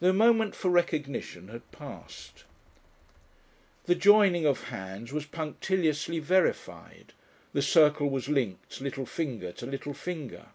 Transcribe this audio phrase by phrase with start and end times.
[0.00, 2.44] The moment for recognition had passed.
[3.84, 7.12] The joining of hands was punctiliously verified,
[7.52, 10.46] the circle was linked little finger to little finger.